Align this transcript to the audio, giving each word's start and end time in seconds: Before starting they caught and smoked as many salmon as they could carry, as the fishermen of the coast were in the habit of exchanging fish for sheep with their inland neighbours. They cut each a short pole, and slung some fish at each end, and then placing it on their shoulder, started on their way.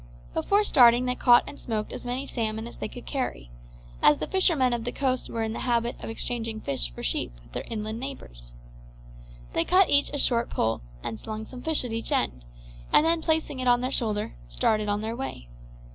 Before 0.33 0.63
starting 0.63 1.05
they 1.05 1.13
caught 1.13 1.43
and 1.45 1.59
smoked 1.59 1.91
as 1.93 2.05
many 2.05 2.25
salmon 2.25 2.65
as 2.65 2.77
they 2.77 2.87
could 2.87 3.05
carry, 3.05 3.51
as 4.01 4.17
the 4.17 4.25
fishermen 4.25 4.73
of 4.73 4.83
the 4.83 4.91
coast 4.91 5.29
were 5.29 5.43
in 5.43 5.53
the 5.53 5.59
habit 5.59 5.95
of 6.01 6.09
exchanging 6.09 6.59
fish 6.61 6.89
for 6.89 7.03
sheep 7.03 7.31
with 7.43 7.51
their 7.51 7.67
inland 7.67 7.99
neighbours. 7.99 8.51
They 9.53 9.63
cut 9.63 9.91
each 9.91 10.09
a 10.09 10.17
short 10.17 10.49
pole, 10.49 10.81
and 11.03 11.19
slung 11.19 11.45
some 11.45 11.61
fish 11.61 11.83
at 11.85 11.93
each 11.93 12.11
end, 12.11 12.45
and 12.91 13.05
then 13.05 13.21
placing 13.21 13.59
it 13.59 13.67
on 13.67 13.81
their 13.81 13.91
shoulder, 13.91 14.33
started 14.47 14.89
on 14.89 15.01
their 15.01 15.15
way. 15.15 15.49